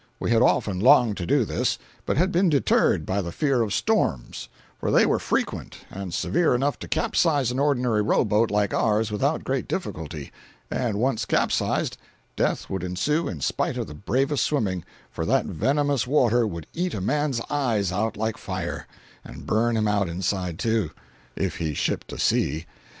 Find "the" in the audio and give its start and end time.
3.21-3.31, 13.85-13.93